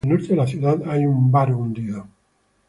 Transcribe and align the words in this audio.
Al 0.03 0.09
norte 0.09 0.29
de 0.29 0.35
la 0.35 0.47
ciudad 0.47 0.77
hay 0.89 1.05
un 1.05 1.31
baro 1.31 1.59
hundido. 1.59 2.07